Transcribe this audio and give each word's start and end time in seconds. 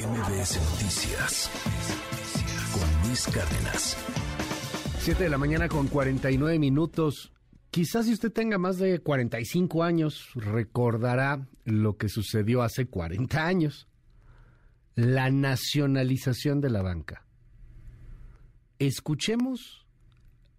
MBS 0.00 0.58
Noticias 0.70 1.50
con 2.72 3.06
Luis 3.06 3.26
Cárdenas. 3.26 3.98
7 5.00 5.24
de 5.24 5.28
la 5.28 5.36
mañana 5.36 5.68
con 5.68 5.88
49 5.88 6.58
minutos. 6.58 7.32
Quizás 7.70 8.06
si 8.06 8.14
usted 8.14 8.32
tenga 8.32 8.56
más 8.56 8.78
de 8.78 9.00
45 9.00 9.82
años, 9.82 10.30
recordará 10.34 11.46
lo 11.64 11.98
que 11.98 12.08
sucedió 12.08 12.62
hace 12.62 12.86
40 12.86 13.46
años. 13.46 13.88
La 14.94 15.30
nacionalización 15.30 16.62
de 16.62 16.70
la 16.70 16.80
banca. 16.80 17.26
Escuchemos 18.78 19.86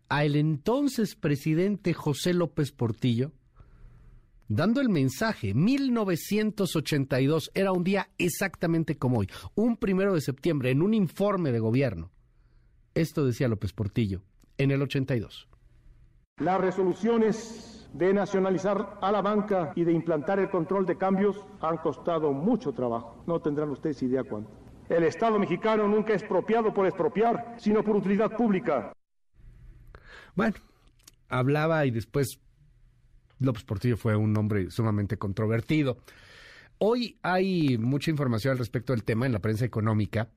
al 0.08 0.36
entonces 0.36 1.16
presidente 1.16 1.94
José 1.94 2.36
López 2.36 2.72
Portillo 2.72 3.32
dando 4.56 4.82
el 4.82 4.90
mensaje. 4.90 5.54
1982 5.54 7.52
era 7.54 7.72
un 7.72 7.84
día 7.84 8.10
exactamente 8.18 8.98
como 8.98 9.20
hoy, 9.20 9.30
un 9.56 9.78
primero 9.78 10.14
de 10.14 10.22
septiembre, 10.22 10.72
en 10.72 10.82
un 10.82 10.94
informe 10.94 11.52
de 11.52 11.60
gobierno. 11.60 12.12
Esto 12.94 13.26
decía 13.26 13.48
López 13.48 13.72
Portillo 13.74 14.22
en 14.58 14.72
el 14.72 14.82
82. 14.82 15.48
Las 16.38 16.60
resoluciones 16.60 17.88
de 17.94 18.14
nacionalizar 18.14 18.98
a 19.02 19.12
la 19.12 19.22
banca 19.22 19.74
y 19.76 19.84
de 19.84 19.94
implantar 19.94 20.40
el 20.40 20.50
control 20.50 20.86
de 20.86 20.98
cambios 20.98 21.46
han 21.62 21.78
costado 21.78 22.34
mucho 22.34 22.72
trabajo. 22.74 23.24
No 23.28 23.40
tendrán 23.42 23.70
ustedes 23.70 24.02
idea 24.04 24.24
cuánto. 24.24 24.52
El 24.90 25.04
Estado 25.04 25.40
mexicano 25.40 25.88
nunca 25.88 26.14
es 26.14 26.22
expropiado 26.22 26.74
por 26.74 26.86
expropiar, 26.86 27.56
sino 27.58 27.84
por 27.84 27.96
utilidad 27.96 28.36
pública. 28.36 28.92
Bueno, 30.36 30.56
hablaba 31.30 31.86
y 31.86 31.92
después 31.92 32.40
López 33.42 33.64
Portillo 33.64 33.98
fue 33.98 34.16
un 34.16 34.38
hombre 34.38 34.70
sumamente 34.72 35.18
controvertido. 35.18 35.98
Hoy 36.78 37.18
hay 37.22 37.78
mucha 37.78 38.10
información 38.10 38.54
al 38.54 38.58
respecto 38.58 38.94
del 38.94 39.04
tema 39.04 39.26
en 39.26 39.34
la 39.34 39.40
prensa 39.40 39.66
económica. 39.66 40.30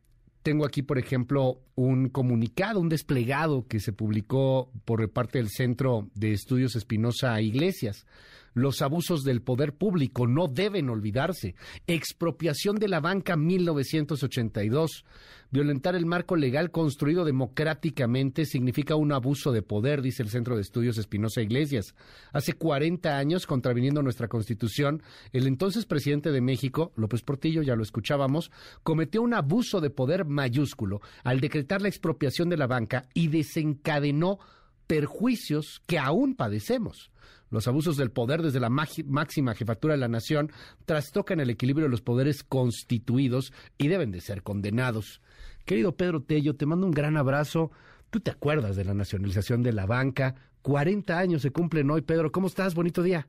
Tengo 0.42 0.66
aquí, 0.66 0.82
por 0.82 0.98
ejemplo, 0.98 1.60
un 1.74 2.08
comunicado, 2.10 2.80
un 2.80 2.90
desplegado 2.90 3.66
que 3.66 3.80
se 3.80 3.92
publicó 3.92 4.70
por 4.84 5.08
parte 5.10 5.38
del 5.38 5.48
Centro 5.48 6.10
de 6.14 6.32
Estudios 6.32 6.76
Espinosa 6.76 7.40
Iglesias. 7.40 8.06
Los 8.54 8.82
abusos 8.82 9.24
del 9.24 9.42
poder 9.42 9.74
público 9.74 10.26
no 10.28 10.46
deben 10.46 10.88
olvidarse. 10.88 11.56
Expropiación 11.88 12.76
de 12.76 12.88
la 12.88 13.00
banca 13.00 13.36
1982. 13.36 15.04
Violentar 15.50 15.94
el 15.94 16.06
marco 16.06 16.36
legal 16.36 16.70
construido 16.70 17.24
democráticamente 17.24 18.44
significa 18.44 18.96
un 18.96 19.12
abuso 19.12 19.52
de 19.52 19.62
poder, 19.62 20.02
dice 20.02 20.22
el 20.22 20.28
Centro 20.28 20.56
de 20.56 20.62
Estudios 20.62 20.98
Espinosa 20.98 21.42
Iglesias. 21.42 21.94
Hace 22.32 22.54
40 22.54 23.16
años, 23.16 23.46
contraviniendo 23.46 24.02
nuestra 24.02 24.28
Constitución, 24.28 25.02
el 25.32 25.46
entonces 25.46 25.86
presidente 25.86 26.32
de 26.32 26.40
México, 26.40 26.92
López 26.96 27.22
Portillo, 27.22 27.62
ya 27.62 27.76
lo 27.76 27.82
escuchábamos, 27.82 28.50
cometió 28.82 29.22
un 29.22 29.34
abuso 29.34 29.80
de 29.80 29.90
poder 29.90 30.24
mayúsculo 30.24 31.00
al 31.22 31.40
decretar 31.40 31.82
la 31.82 31.88
expropiación 31.88 32.48
de 32.48 32.56
la 32.56 32.66
banca 32.66 33.08
y 33.14 33.28
desencadenó 33.28 34.38
perjuicios 34.86 35.82
que 35.86 35.98
aún 35.98 36.34
padecemos. 36.34 37.10
Los 37.50 37.68
abusos 37.68 37.96
del 37.96 38.10
poder 38.10 38.42
desde 38.42 38.60
la 38.60 38.70
máxima 38.70 39.54
jefatura 39.54 39.94
de 39.94 40.00
la 40.00 40.08
nación 40.08 40.50
trastocan 40.86 41.40
el 41.40 41.50
equilibrio 41.50 41.86
de 41.86 41.90
los 41.90 42.02
poderes 42.02 42.42
constituidos 42.42 43.52
y 43.78 43.88
deben 43.88 44.10
de 44.10 44.20
ser 44.20 44.42
condenados. 44.42 45.20
Querido 45.64 45.96
Pedro 45.96 46.22
Tello, 46.22 46.56
te 46.56 46.66
mando 46.66 46.86
un 46.86 46.92
gran 46.92 47.16
abrazo. 47.16 47.70
Tú 48.10 48.20
te 48.20 48.30
acuerdas 48.30 48.76
de 48.76 48.84
la 48.84 48.94
nacionalización 48.94 49.62
de 49.62 49.72
la 49.72 49.86
banca. 49.86 50.34
40 50.62 51.18
años 51.18 51.42
se 51.42 51.50
cumplen 51.50 51.90
hoy, 51.90 52.02
Pedro. 52.02 52.32
¿Cómo 52.32 52.46
estás? 52.46 52.74
Bonito 52.74 53.02
día. 53.02 53.26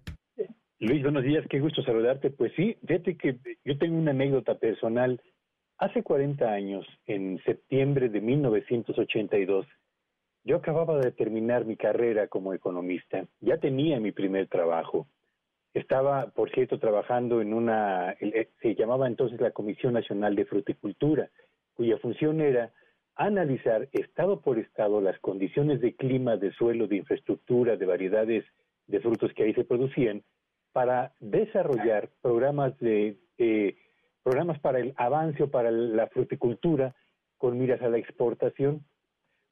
Luis, 0.79 1.01
buenos 1.01 1.23
días. 1.23 1.45
Qué 1.49 1.59
gusto 1.59 1.81
saludarte. 1.83 2.29
Pues 2.29 2.51
sí, 2.55 2.77
fíjate 2.85 3.17
que 3.17 3.37
yo 3.63 3.77
tengo 3.77 3.97
una 3.97 4.11
anécdota 4.11 4.55
personal. 4.55 5.21
Hace 5.77 6.03
40 6.03 6.45
años, 6.45 6.85
en 7.05 7.41
septiembre 7.43 8.09
de 8.09 8.21
1982, 8.21 9.65
yo 10.45 10.57
acababa 10.57 10.99
de 10.99 11.11
terminar 11.11 11.65
mi 11.65 11.75
carrera 11.75 12.27
como 12.27 12.53
economista, 12.53 13.25
ya 13.41 13.57
tenía 13.57 13.99
mi 13.99 14.11
primer 14.11 14.47
trabajo. 14.47 15.07
Estaba, 15.73 16.27
por 16.27 16.51
cierto, 16.51 16.79
trabajando 16.79 17.41
en 17.41 17.53
una, 17.53 18.11
eh, 18.21 18.51
se 18.61 18.75
llamaba 18.75 19.07
entonces 19.07 19.41
la 19.41 19.51
Comisión 19.51 19.93
Nacional 19.93 20.35
de 20.35 20.45
Fruticultura, 20.45 21.29
cuya 21.73 21.97
función 21.97 22.41
era 22.41 22.71
analizar 23.15 23.89
estado 23.91 24.41
por 24.41 24.59
estado 24.59 25.01
las 25.01 25.19
condiciones 25.19 25.81
de 25.81 25.95
clima, 25.95 26.37
de 26.37 26.51
suelo, 26.51 26.87
de 26.87 26.97
infraestructura, 26.97 27.75
de 27.75 27.85
variedades 27.85 28.45
de 28.87 28.99
frutos 28.99 29.33
que 29.33 29.43
ahí 29.43 29.53
se 29.53 29.65
producían, 29.65 30.23
para 30.71 31.13
desarrollar 31.19 32.09
programas 32.21 32.77
de 32.79 33.17
eh, 33.39 33.77
programas 34.21 34.59
para 34.59 34.79
el 34.79 34.93
avance 34.97 35.41
o 35.43 35.49
para 35.49 35.71
la 35.71 36.07
fruticultura 36.07 36.95
con 37.37 37.57
miras 37.57 37.81
a 37.81 37.89
la 37.89 37.97
exportación 37.97 38.85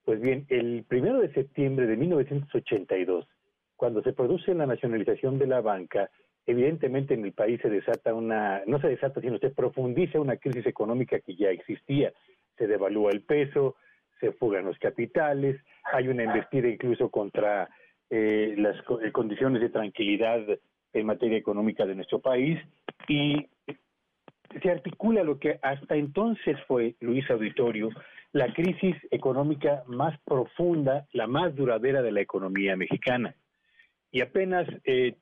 pues 0.05 0.19
bien, 0.19 0.45
el 0.49 0.83
primero 0.87 1.19
de 1.19 1.33
septiembre 1.33 1.87
de 1.87 1.97
1982, 1.97 3.27
cuando 3.75 4.01
se 4.03 4.13
produce 4.13 4.53
la 4.53 4.65
nacionalización 4.65 5.39
de 5.39 5.47
la 5.47 5.61
banca, 5.61 6.09
evidentemente 6.45 7.13
en 7.13 7.23
el 7.25 7.33
país 7.33 7.59
se 7.61 7.69
desata 7.69 8.13
una, 8.13 8.61
no 8.65 8.79
se 8.81 8.89
desata, 8.89 9.21
sino 9.21 9.37
se 9.39 9.49
profundiza 9.49 10.19
una 10.19 10.37
crisis 10.37 10.65
económica 10.65 11.19
que 11.19 11.35
ya 11.35 11.49
existía. 11.49 12.11
Se 12.57 12.67
devalúa 12.67 13.11
el 13.11 13.21
peso, 13.21 13.75
se 14.19 14.33
fugan 14.33 14.65
los 14.65 14.77
capitales, 14.77 15.59
hay 15.91 16.07
una 16.07 16.23
embestida 16.23 16.67
incluso 16.67 17.09
contra 17.09 17.69
eh, 18.09 18.55
las 18.57 18.75
eh, 19.01 19.11
condiciones 19.11 19.61
de 19.61 19.69
tranquilidad 19.69 20.41
en 20.93 21.05
materia 21.05 21.37
económica 21.37 21.85
de 21.85 21.95
nuestro 21.95 22.19
país 22.19 22.59
y 23.07 23.47
se 24.61 24.69
articula 24.69 25.23
lo 25.23 25.39
que 25.39 25.59
hasta 25.61 25.95
entonces 25.95 26.57
fue, 26.67 26.95
Luis 26.99 27.29
Auditorio, 27.29 27.89
la 28.33 28.51
crisis 28.51 28.95
económica 29.11 29.83
más 29.85 30.19
profunda, 30.21 31.07
la 31.13 31.27
más 31.27 31.55
duradera 31.55 32.01
de 32.01 32.11
la 32.11 32.21
economía 32.21 32.75
mexicana. 32.75 33.35
Y 34.11 34.21
apenas 34.21 34.67
eh, 34.85 35.15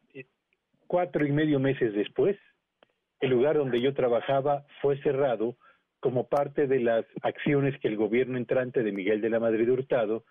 cuatro 0.88 1.25
y 1.25 1.31
medio 1.31 1.59
meses 1.59 1.94
después, 1.94 2.38
el 3.19 3.29
lugar 3.29 3.57
donde 3.57 3.81
yo 3.81 3.94
trabajaba 3.94 4.66
fue 4.81 4.97
cerrado 5.03 5.57
como 6.00 6.27
parte 6.27 6.67
de 6.67 6.79
las 6.79 7.05
acciones 7.21 7.77
que 7.79 7.89
el 7.89 7.97
gobierno 7.97 8.38
entrante 8.38 8.81
de 8.81 8.91
Miguel 8.91 9.21
de 9.21 9.29
la 9.29 9.39
Madrid 9.39 9.69
Hurtado 9.69 10.23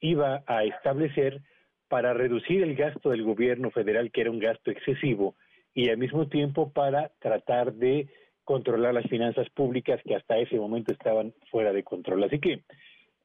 iba 0.00 0.42
a 0.46 0.64
establecer 0.64 1.40
para 1.88 2.12
reducir 2.12 2.62
el 2.62 2.74
gasto 2.74 3.10
del 3.10 3.22
gobierno 3.22 3.70
federal, 3.70 4.10
que 4.10 4.20
era 4.20 4.30
un 4.30 4.40
gasto 4.40 4.70
excesivo, 4.70 5.36
y 5.74 5.88
al 5.88 5.98
mismo 5.98 6.28
tiempo 6.28 6.72
para 6.72 7.12
tratar 7.20 7.72
de 7.74 8.08
controlar 8.50 8.92
las 8.92 9.06
finanzas 9.06 9.48
públicas 9.50 10.00
que 10.04 10.16
hasta 10.16 10.36
ese 10.36 10.56
momento 10.56 10.92
estaban 10.92 11.32
fuera 11.52 11.72
de 11.72 11.84
control. 11.84 12.24
Así 12.24 12.40
que 12.40 12.64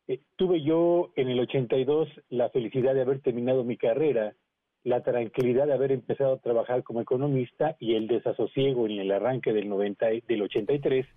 eh, 0.07 0.19
tuve 0.35 0.61
yo 0.61 1.13
en 1.15 1.29
el 1.29 1.39
82 1.39 2.07
la 2.29 2.51
felicidad 2.51 2.93
de 2.93 3.01
haber 3.01 3.21
terminado 3.21 3.63
mi 3.63 3.75
carrera, 3.75 4.35
la 4.83 5.01
tranquilidad 5.01 5.65
de 5.65 5.73
haber 5.73 5.91
empezado 5.91 6.33
a 6.33 6.37
trabajar 6.37 6.83
como 6.83 7.01
economista 7.01 7.75
y 7.79 7.95
el 7.95 8.05
desasosiego 8.05 8.85
en 8.85 8.99
el 8.99 9.11
arranque 9.11 9.51
del 9.51 9.67
90 9.67 10.05
del 10.27 10.43
83 10.43 11.07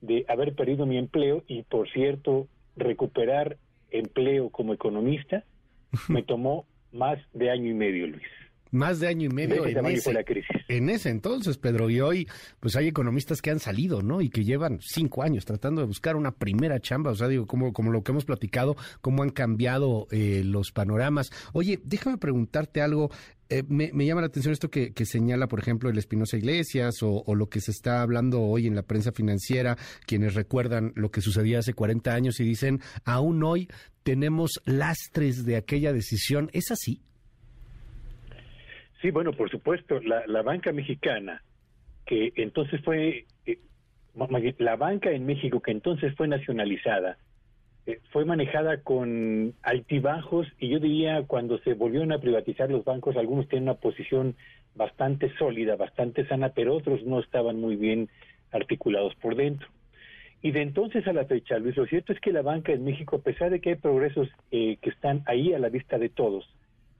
de 0.00 0.24
haber 0.26 0.56
perdido 0.56 0.84
mi 0.84 0.98
empleo 0.98 1.44
y 1.46 1.62
por 1.62 1.88
cierto 1.90 2.48
recuperar 2.74 3.58
empleo 3.92 4.50
como 4.50 4.74
economista 4.74 5.44
me 6.08 6.24
tomó 6.24 6.66
más 6.90 7.20
de 7.32 7.52
año 7.52 7.70
y 7.70 7.74
medio, 7.74 8.08
Luis 8.08 8.43
más 8.74 9.00
de 9.00 9.08
año 9.08 9.26
y 9.26 9.34
medio 9.34 9.66
en 9.66 9.86
ese, 9.86 10.24
en 10.68 10.90
ese 10.90 11.08
entonces, 11.10 11.56
Pedro. 11.56 11.88
Y 11.88 12.00
hoy, 12.00 12.28
pues 12.60 12.76
hay 12.76 12.88
economistas 12.88 13.40
que 13.40 13.50
han 13.50 13.60
salido, 13.60 14.02
¿no? 14.02 14.20
Y 14.20 14.28
que 14.28 14.44
llevan 14.44 14.80
cinco 14.80 15.22
años 15.22 15.44
tratando 15.44 15.80
de 15.80 15.86
buscar 15.86 16.16
una 16.16 16.32
primera 16.32 16.80
chamba. 16.80 17.12
O 17.12 17.14
sea, 17.14 17.28
digo, 17.28 17.46
como, 17.46 17.72
como 17.72 17.90
lo 17.90 18.02
que 18.02 18.12
hemos 18.12 18.24
platicado, 18.24 18.76
cómo 19.00 19.22
han 19.22 19.30
cambiado 19.30 20.06
eh, 20.10 20.42
los 20.44 20.72
panoramas. 20.72 21.30
Oye, 21.52 21.80
déjame 21.84 22.18
preguntarte 22.18 22.82
algo. 22.82 23.10
Eh, 23.50 23.62
me, 23.68 23.90
llama 24.06 24.22
la 24.22 24.28
atención 24.28 24.52
esto 24.52 24.70
que, 24.70 24.92
señala, 25.04 25.46
por 25.48 25.60
ejemplo, 25.60 25.90
el 25.90 25.98
Espinosa 25.98 26.36
Iglesias 26.36 27.02
o, 27.02 27.22
o, 27.24 27.34
lo 27.34 27.48
que 27.48 27.60
se 27.60 27.70
está 27.70 28.02
hablando 28.02 28.40
hoy 28.40 28.66
en 28.66 28.74
la 28.74 28.82
prensa 28.82 29.12
financiera, 29.12 29.76
quienes 30.06 30.34
recuerdan 30.34 30.92
lo 30.96 31.10
que 31.10 31.20
sucedía 31.20 31.58
hace 31.58 31.74
40 31.74 32.12
años 32.12 32.40
y 32.40 32.44
dicen, 32.44 32.80
aún 33.04 33.44
hoy 33.44 33.68
tenemos 34.02 34.60
lastres 34.64 35.44
de 35.44 35.56
aquella 35.56 35.92
decisión. 35.92 36.50
¿Es 36.52 36.70
así? 36.70 37.02
Sí, 39.04 39.10
bueno, 39.10 39.34
por 39.34 39.50
supuesto, 39.50 40.00
la, 40.00 40.40
banca 40.40 40.72
mexicana, 40.72 41.42
que 42.06 42.32
entonces 42.36 42.80
fue, 42.82 43.26
eh, 43.44 43.58
la 44.56 44.76
banca 44.76 45.10
en 45.10 45.26
México 45.26 45.60
que 45.60 45.72
entonces 45.72 46.14
fue 46.16 46.26
nacionalizada, 46.26 47.18
eh, 47.84 48.00
fue 48.12 48.24
manejada 48.24 48.80
con 48.80 49.52
altibajos 49.62 50.46
y 50.58 50.70
yo 50.70 50.80
diría 50.80 51.22
cuando 51.26 51.58
se 51.58 51.74
volvieron 51.74 52.12
a 52.12 52.18
privatizar 52.18 52.70
los 52.70 52.82
bancos, 52.86 53.18
algunos 53.18 53.46
tienen 53.46 53.68
una 53.68 53.78
posición 53.78 54.36
bastante 54.74 55.30
sólida, 55.36 55.76
bastante 55.76 56.26
sana, 56.26 56.54
pero 56.54 56.74
otros 56.74 57.04
no 57.04 57.20
estaban 57.20 57.60
muy 57.60 57.76
bien 57.76 58.08
articulados 58.52 59.14
por 59.16 59.36
dentro. 59.36 59.68
Y 60.40 60.52
de 60.52 60.62
entonces 60.62 61.06
a 61.06 61.12
la 61.12 61.26
fecha, 61.26 61.58
Luis, 61.58 61.76
lo 61.76 61.84
cierto 61.84 62.14
es 62.14 62.20
que 62.20 62.32
la 62.32 62.40
banca 62.40 62.72
en 62.72 62.84
México, 62.84 63.16
a 63.16 63.22
pesar 63.22 63.50
de 63.50 63.60
que 63.60 63.68
hay 63.68 63.76
progresos 63.76 64.30
eh, 64.50 64.78
que 64.80 64.88
están 64.88 65.24
ahí 65.26 65.52
a 65.52 65.58
la 65.58 65.68
vista 65.68 65.98
de 65.98 66.08
todos, 66.08 66.48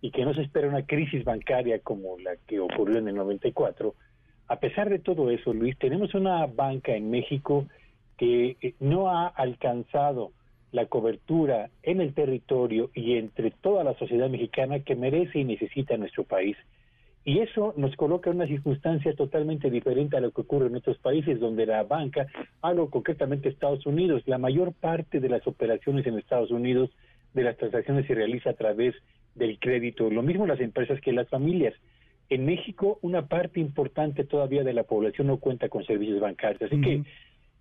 y 0.04 0.10
que 0.10 0.26
no 0.26 0.34
se 0.34 0.42
espera 0.42 0.68
una 0.68 0.84
crisis 0.84 1.24
bancaria 1.24 1.78
como 1.78 2.18
la 2.18 2.36
que 2.46 2.60
ocurrió 2.60 2.98
en 2.98 3.08
el 3.08 3.14
94, 3.14 3.94
a 4.48 4.56
pesar 4.60 4.90
de 4.90 4.98
todo 4.98 5.30
eso, 5.30 5.54
Luis, 5.54 5.78
tenemos 5.78 6.12
una 6.12 6.44
banca 6.44 6.94
en 6.94 7.10
México 7.10 7.64
que 8.18 8.58
eh, 8.60 8.74
no 8.80 9.08
ha 9.08 9.28
alcanzado 9.28 10.32
la 10.72 10.84
cobertura 10.84 11.70
en 11.82 12.02
el 12.02 12.12
territorio 12.12 12.90
y 12.92 13.16
entre 13.16 13.50
toda 13.50 13.82
la 13.82 13.94
sociedad 13.94 14.28
mexicana 14.28 14.80
que 14.80 14.94
merece 14.94 15.38
y 15.38 15.44
necesita 15.44 15.96
nuestro 15.96 16.24
país. 16.24 16.58
Y 17.24 17.38
eso 17.38 17.72
nos 17.78 17.96
coloca 17.96 18.28
en 18.28 18.36
una 18.36 18.46
circunstancia 18.46 19.14
totalmente 19.14 19.70
diferente 19.70 20.18
a 20.18 20.20
lo 20.20 20.32
que 20.32 20.42
ocurre 20.42 20.66
en 20.66 20.76
otros 20.76 20.98
países, 20.98 21.40
donde 21.40 21.64
la 21.64 21.82
banca, 21.82 22.26
algo 22.60 22.90
concretamente 22.90 23.48
Estados 23.48 23.86
Unidos, 23.86 24.22
la 24.26 24.36
mayor 24.36 24.74
parte 24.74 25.18
de 25.18 25.30
las 25.30 25.46
operaciones 25.46 26.06
en 26.06 26.18
Estados 26.18 26.50
Unidos, 26.50 26.90
de 27.32 27.42
las 27.42 27.56
transacciones 27.56 28.06
se 28.06 28.14
realiza 28.14 28.50
a 28.50 28.54
través 28.54 28.94
del 29.34 29.58
crédito. 29.58 30.10
Lo 30.10 30.22
mismo 30.22 30.46
las 30.46 30.60
empresas 30.60 31.00
que 31.00 31.12
las 31.12 31.28
familias. 31.28 31.74
En 32.30 32.46
México, 32.46 32.98
una 33.02 33.26
parte 33.26 33.60
importante 33.60 34.24
todavía 34.24 34.64
de 34.64 34.72
la 34.72 34.84
población 34.84 35.26
no 35.26 35.38
cuenta 35.38 35.68
con 35.68 35.84
servicios 35.84 36.20
bancarios. 36.20 36.62
Así 36.62 36.80
que 36.80 37.02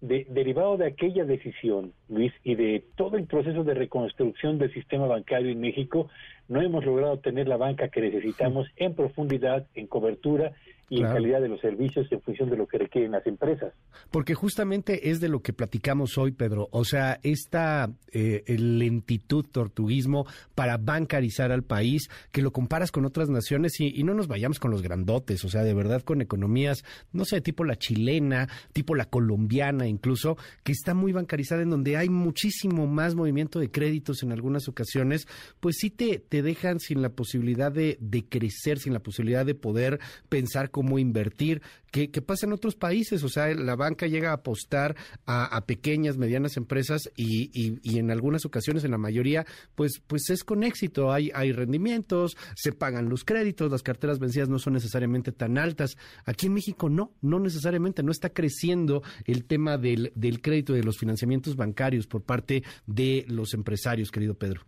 derivado 0.01 0.75
de 0.75 0.87
aquella 0.87 1.23
decisión, 1.23 1.93
Luis, 2.09 2.33
y 2.43 2.55
de 2.55 2.83
todo 2.95 3.15
el 3.15 3.25
proceso 3.25 3.63
de 3.63 3.73
reconstrucción 3.73 4.57
del 4.57 4.73
sistema 4.73 5.07
bancario 5.07 5.49
en 5.49 5.61
México, 5.61 6.09
no 6.49 6.61
hemos 6.61 6.83
logrado 6.83 7.19
tener 7.19 7.47
la 7.47 7.55
banca 7.55 7.87
que 7.87 8.01
necesitamos 8.01 8.67
en 8.75 8.95
profundidad, 8.95 9.65
en 9.75 9.87
cobertura 9.87 10.51
y 10.89 11.01
en 11.01 11.07
calidad 11.07 11.41
de 11.41 11.49
los 11.49 11.59
servicios 11.59 12.07
en 12.11 12.21
función 12.21 12.49
de 12.49 12.57
lo 12.57 12.67
que 12.67 12.77
requieren 12.77 13.11
las 13.11 13.25
empresas. 13.25 13.73
Porque 14.11 14.35
justamente 14.35 15.09
es 15.09 15.19
de 15.19 15.29
lo 15.29 15.41
que 15.41 15.53
platicamos 15.53 16.17
hoy, 16.17 16.31
Pedro. 16.31 16.67
O 16.71 16.85
sea, 16.85 17.19
esta 17.23 17.89
eh, 18.11 18.43
lentitud, 18.47 19.45
tortuguismo 19.51 20.25
para 20.55 20.77
bancarizar 20.77 21.51
al 21.51 21.63
país, 21.63 22.09
que 22.31 22.41
lo 22.41 22.51
comparas 22.51 22.91
con 22.91 23.05
otras 23.05 23.29
naciones 23.29 23.79
y, 23.79 24.03
no 24.03 24.13
nos 24.13 24.27
vayamos 24.27 24.59
con 24.59 24.69
los 24.69 24.81
grandotes, 24.81 25.45
o 25.45 25.49
sea, 25.49 25.63
de 25.63 25.73
verdad 25.73 26.01
con 26.01 26.21
economías, 26.21 26.83
no 27.13 27.23
sé, 27.23 27.39
tipo 27.39 27.63
la 27.63 27.77
chilena, 27.77 28.49
tipo 28.73 28.95
la 28.95 29.05
colombiana 29.05 29.87
incluso, 29.87 30.37
que 30.63 30.73
está 30.73 30.93
muy 30.93 31.13
bancarizada 31.13 31.61
en 31.61 31.69
donde 31.69 31.95
hay 31.95 32.09
muchísimo 32.09 32.85
más 32.85 33.15
movimiento 33.15 33.59
de 33.59 33.71
créditos 33.71 34.23
en 34.23 34.33
algunas 34.33 34.67
ocasiones, 34.67 35.25
pues 35.61 35.77
sí 35.79 35.89
te, 35.89 36.19
te 36.19 36.41
dejan 36.41 36.79
sin 36.79 37.01
la 37.01 37.09
posibilidad 37.09 37.71
de, 37.71 37.97
de 38.01 38.25
crecer, 38.25 38.79
sin 38.79 38.91
la 38.91 38.99
posibilidad 38.99 39.45
de 39.45 39.55
poder 39.55 39.99
pensar 40.27 40.69
cómo 40.73 40.99
invertir, 40.99 41.61
que, 41.91 42.09
pasa 42.23 42.47
en 42.47 42.53
otros 42.53 42.75
países, 42.75 43.23
o 43.23 43.29
sea, 43.29 43.53
la 43.53 43.75
banca 43.75 44.07
llega 44.07 44.31
a 44.31 44.37
apostar 44.37 44.95
a, 45.27 45.63
pequeñas, 45.67 46.17
medianas 46.17 46.57
empresas 46.57 47.11
y, 47.15 47.97
en 47.97 48.09
algunas 48.09 48.45
ocasiones, 48.45 48.83
en 48.83 48.89
la 48.89 48.97
mayoría, 48.97 49.45
pues, 49.75 50.01
pues 50.07 50.31
es 50.31 50.43
con 50.43 50.63
éxito, 50.63 51.13
hay, 51.13 51.29
hay 51.35 51.51
rendimientos, 51.51 52.35
se 52.55 52.71
pagan 52.71 53.09
los 53.09 53.23
créditos, 53.23 53.71
las 53.71 53.83
carteras 53.83 54.17
vencidas 54.17 54.49
no 54.49 54.57
son 54.57 54.73
necesariamente 54.73 55.31
tan 55.31 55.59
altas. 55.59 55.95
Aquí 56.25 56.47
en 56.47 56.55
México 56.55 56.89
no, 56.89 57.11
no 57.21 57.39
necesariamente, 57.39 58.01
no 58.01 58.11
está 58.11 58.31
creciendo 58.31 59.03
el 59.25 59.45
tema 59.45 59.77
del, 59.77 60.11
del 60.15 60.41
crédito, 60.41 60.73
de 60.73 60.83
los 60.83 60.97
financiamientos 60.97 61.55
bancarios 61.55 62.07
por 62.07 62.23
parte 62.23 62.63
de 62.87 63.23
los 63.27 63.53
empresarios, 63.53 64.09
querido 64.09 64.33
Pedro. 64.33 64.61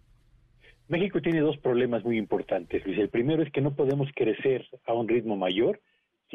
México 0.88 1.19
tiene 1.22 1.40
dos 1.40 1.58
problemas 1.58 2.06
muy 2.06 2.19
importantes. 2.19 2.84
El 2.86 3.10
primero 3.10 3.42
es 3.42 3.51
que 3.51 3.62
no 3.62 3.75
podemos 3.75 4.08
crecer 4.16 4.68
a 4.86 4.94
un 4.94 5.08
ritmo 5.08 5.36
mayor 5.36 5.81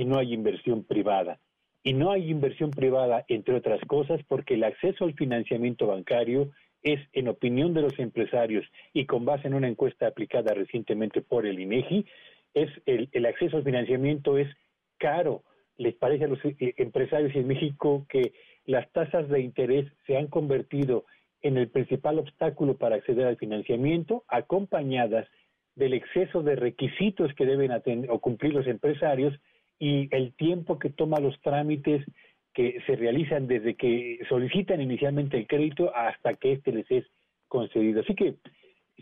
si 0.00 0.06
no 0.06 0.19
hay 0.19 0.32
inversión 0.32 0.82
privada. 0.82 1.41
Y 1.82 1.93
no 1.93 2.11
hay 2.11 2.31
inversión 2.31 2.70
privada, 2.70 3.26
entre 3.29 3.55
otras 3.55 3.82
cosas, 3.87 4.19
porque 4.29 4.55
el 4.55 4.64
acceso 4.64 5.05
al 5.05 5.12
financiamiento 5.12 5.88
bancario 5.88 6.52
es, 6.82 7.00
en 7.12 7.29
opinión 7.29 7.75
de 7.75 7.82
los 7.82 7.99
empresarios 7.99 8.64
y 8.94 9.05
con 9.05 9.26
base 9.26 9.47
en 9.47 9.52
una 9.52 9.69
encuesta 9.69 10.06
aplicada 10.06 10.55
recientemente 10.55 11.20
por 11.20 11.44
el 11.44 11.61
INEGI, 11.61 12.06
es 12.55 12.70
el, 12.87 13.11
el 13.12 13.26
acceso 13.26 13.58
al 13.58 13.62
financiamiento 13.62 14.38
es 14.38 14.49
caro. 14.97 15.43
Les 15.76 15.94
parece 15.94 16.25
a 16.25 16.29
los 16.29 16.43
eh, 16.47 16.56
empresarios 16.79 17.37
en 17.37 17.47
México 17.47 18.06
que 18.08 18.32
las 18.64 18.91
tasas 18.93 19.29
de 19.29 19.43
interés 19.43 19.87
se 20.06 20.17
han 20.17 20.29
convertido 20.29 21.05
en 21.43 21.58
el 21.58 21.69
principal 21.69 22.19
obstáculo 22.19 22.79
para 22.79 22.97
acceder 22.97 23.26
al 23.26 23.37
financiamiento, 23.37 24.25
acompañadas 24.29 25.29
del 25.75 25.93
exceso 25.93 26.43
de 26.43 26.56
requisitos 26.56 27.35
que 27.35 27.44
deben 27.44 27.70
o 28.08 28.19
cumplir 28.19 28.55
los 28.55 28.67
empresarios 28.67 29.38
y 29.80 30.14
el 30.14 30.34
tiempo 30.34 30.78
que 30.78 30.90
toma 30.90 31.18
los 31.18 31.40
trámites 31.40 32.04
que 32.52 32.80
se 32.86 32.96
realizan 32.96 33.48
desde 33.48 33.74
que 33.74 34.20
solicitan 34.28 34.80
inicialmente 34.80 35.38
el 35.38 35.46
crédito 35.46 35.92
hasta 35.96 36.34
que 36.34 36.52
éste 36.52 36.70
les 36.70 36.88
es 36.90 37.04
concedido. 37.48 38.02
Así 38.02 38.14
que 38.14 38.36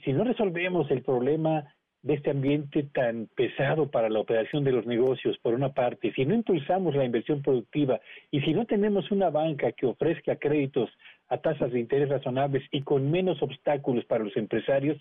si 0.05 0.13
no 0.13 0.25
resolvemos 0.25 0.91
el 0.91 1.03
problema 1.03 1.75
de 2.03 2.15
este 2.15 2.31
ambiente 2.31 2.85
tan 2.85 3.29
pesado 3.35 3.91
para 3.91 4.09
la 4.09 4.21
operación 4.21 4.63
de 4.63 4.71
los 4.71 4.87
negocios, 4.87 5.37
por 5.39 5.53
una 5.53 5.73
parte, 5.73 6.13
si 6.13 6.25
no 6.25 6.35
impulsamos 6.35 6.95
la 6.95 7.05
inversión 7.05 7.43
productiva 7.43 8.01
y 8.31 8.41
si 8.43 8.55
no 8.55 8.67
tenemos 8.67 9.11
una 9.11 9.31
banca 9.31 9.73
que 9.73 9.87
ofrezca 9.87 10.37
créditos 10.37 10.89
a 11.29 11.39
tasas 11.39 11.73
de 11.73 11.81
interés 11.81 12.09
razonables 12.09 12.63
y 12.71 12.83
con 12.83 13.11
menos 13.11 13.43
obstáculos 13.43 14.05
para 14.05 14.23
los 14.23 14.37
empresarios, 14.37 14.97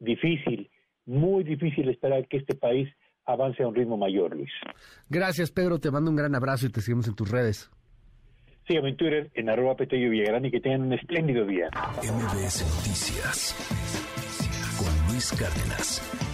difícil, 0.00 0.68
muy 1.06 1.44
difícil 1.44 1.88
esperar 1.88 2.26
que 2.26 2.38
este 2.38 2.56
país 2.56 2.88
avance 3.32 3.62
a 3.62 3.68
un 3.68 3.74
ritmo 3.74 3.96
mayor, 3.96 4.34
Luis. 4.34 4.50
Gracias, 5.08 5.50
Pedro. 5.50 5.78
Te 5.78 5.90
mando 5.90 6.10
un 6.10 6.16
gran 6.16 6.34
abrazo 6.34 6.66
y 6.66 6.70
te 6.70 6.80
seguimos 6.80 7.08
en 7.08 7.14
tus 7.14 7.30
redes. 7.30 7.70
Sígueme 8.66 8.90
en 8.90 8.96
Twitter, 8.96 9.30
en 9.34 9.50
arroba 9.50 9.74
Petello 9.76 10.10
Villagrán 10.10 10.44
y 10.44 10.50
que 10.50 10.60
tengan 10.60 10.82
un 10.82 10.92
espléndido 10.92 11.44
día. 11.44 11.68
MBS 12.02 12.62
Noticias 12.76 13.56
con 14.78 15.12
Luis 15.12 15.32
Cárdenas. 15.32 16.29